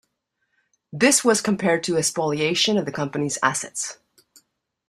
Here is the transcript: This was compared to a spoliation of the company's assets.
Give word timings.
This 0.91 1.23
was 1.23 1.41
compared 1.41 1.83
to 1.83 1.95
a 1.95 2.01
spoliation 2.01 2.75
of 2.75 2.85
the 2.87 2.91
company's 2.91 3.37
assets. 3.43 3.99